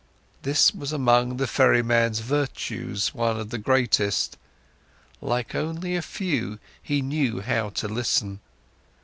[0.41, 4.35] This was among the ferryman's virtues one of the greatest:
[5.21, 8.39] like only a few, he knew how to listen.